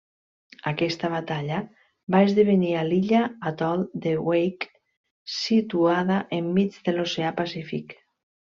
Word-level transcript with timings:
Aquesta 0.69 1.09
batalla 1.15 1.59
va 2.15 2.21
esdevenir 2.29 2.71
a 2.79 2.85
l'illa 2.87 3.21
atol 3.51 3.85
de 4.07 4.15
Wake, 4.31 4.71
situada 5.37 6.19
enmig 6.43 6.85
de 6.89 6.97
l'Oceà 6.99 7.35
Pacífic. 7.45 7.99